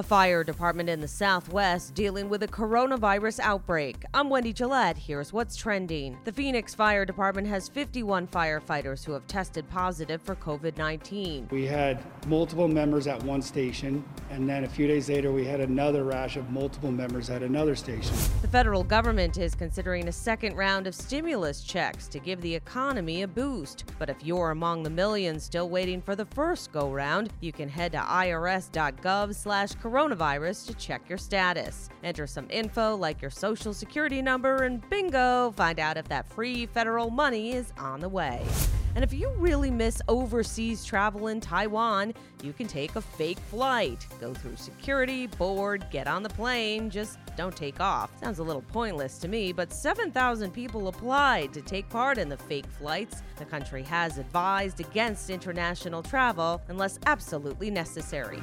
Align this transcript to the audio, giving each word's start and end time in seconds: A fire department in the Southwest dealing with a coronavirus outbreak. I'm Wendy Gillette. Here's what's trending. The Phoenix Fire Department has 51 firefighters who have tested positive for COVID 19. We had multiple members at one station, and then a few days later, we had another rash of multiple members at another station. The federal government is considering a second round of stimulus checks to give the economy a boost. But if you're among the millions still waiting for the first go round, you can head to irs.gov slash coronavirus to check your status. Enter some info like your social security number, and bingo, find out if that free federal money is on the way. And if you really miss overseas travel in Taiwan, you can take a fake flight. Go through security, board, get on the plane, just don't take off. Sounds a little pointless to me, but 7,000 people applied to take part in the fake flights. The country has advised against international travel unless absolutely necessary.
A 0.00 0.02
fire 0.02 0.42
department 0.42 0.88
in 0.88 1.02
the 1.02 1.06
Southwest 1.06 1.94
dealing 1.94 2.30
with 2.30 2.42
a 2.42 2.48
coronavirus 2.48 3.38
outbreak. 3.40 4.02
I'm 4.14 4.30
Wendy 4.30 4.54
Gillette. 4.54 4.96
Here's 4.96 5.30
what's 5.30 5.56
trending. 5.56 6.16
The 6.24 6.32
Phoenix 6.32 6.74
Fire 6.74 7.04
Department 7.04 7.46
has 7.48 7.68
51 7.68 8.28
firefighters 8.28 9.04
who 9.04 9.12
have 9.12 9.26
tested 9.26 9.68
positive 9.68 10.22
for 10.22 10.36
COVID 10.36 10.78
19. 10.78 11.48
We 11.50 11.66
had 11.66 12.02
multiple 12.28 12.66
members 12.66 13.06
at 13.08 13.22
one 13.24 13.42
station, 13.42 14.02
and 14.30 14.48
then 14.48 14.64
a 14.64 14.68
few 14.70 14.86
days 14.86 15.10
later, 15.10 15.32
we 15.32 15.44
had 15.44 15.60
another 15.60 16.02
rash 16.04 16.38
of 16.38 16.48
multiple 16.48 16.90
members 16.90 17.28
at 17.28 17.42
another 17.42 17.76
station. 17.76 18.16
The 18.40 18.48
federal 18.48 18.82
government 18.82 19.36
is 19.36 19.54
considering 19.54 20.08
a 20.08 20.12
second 20.12 20.56
round 20.56 20.86
of 20.86 20.94
stimulus 20.94 21.60
checks 21.62 22.08
to 22.08 22.18
give 22.18 22.40
the 22.40 22.54
economy 22.54 23.20
a 23.20 23.28
boost. 23.28 23.84
But 23.98 24.08
if 24.08 24.24
you're 24.24 24.50
among 24.50 24.82
the 24.82 24.88
millions 24.88 25.42
still 25.42 25.68
waiting 25.68 26.00
for 26.00 26.16
the 26.16 26.24
first 26.24 26.72
go 26.72 26.90
round, 26.90 27.34
you 27.42 27.52
can 27.52 27.68
head 27.68 27.92
to 27.92 27.98
irs.gov 27.98 29.34
slash 29.34 29.74
coronavirus 29.90 30.66
to 30.66 30.74
check 30.74 31.02
your 31.08 31.18
status. 31.18 31.88
Enter 32.04 32.26
some 32.26 32.46
info 32.50 32.94
like 32.94 33.20
your 33.20 33.30
social 33.30 33.74
security 33.74 34.22
number, 34.22 34.64
and 34.64 34.88
bingo, 34.88 35.52
find 35.52 35.80
out 35.80 35.96
if 35.96 36.06
that 36.08 36.28
free 36.28 36.66
federal 36.66 37.10
money 37.10 37.52
is 37.52 37.72
on 37.78 38.00
the 38.00 38.08
way. 38.08 38.40
And 38.96 39.04
if 39.04 39.12
you 39.12 39.30
really 39.36 39.70
miss 39.70 40.02
overseas 40.08 40.84
travel 40.84 41.28
in 41.28 41.40
Taiwan, 41.40 42.12
you 42.42 42.52
can 42.52 42.66
take 42.66 42.96
a 42.96 43.00
fake 43.00 43.38
flight. 43.38 44.04
Go 44.20 44.34
through 44.34 44.56
security, 44.56 45.28
board, 45.28 45.86
get 45.90 46.08
on 46.08 46.24
the 46.24 46.28
plane, 46.28 46.90
just 46.90 47.18
don't 47.36 47.54
take 47.54 47.80
off. 47.80 48.10
Sounds 48.20 48.40
a 48.40 48.42
little 48.42 48.62
pointless 48.62 49.18
to 49.18 49.28
me, 49.28 49.52
but 49.52 49.72
7,000 49.72 50.50
people 50.50 50.88
applied 50.88 51.52
to 51.52 51.62
take 51.62 51.88
part 51.88 52.18
in 52.18 52.28
the 52.28 52.36
fake 52.36 52.66
flights. 52.78 53.22
The 53.38 53.44
country 53.44 53.84
has 53.84 54.18
advised 54.18 54.80
against 54.80 55.30
international 55.30 56.02
travel 56.02 56.60
unless 56.68 56.98
absolutely 57.06 57.70
necessary. 57.70 58.42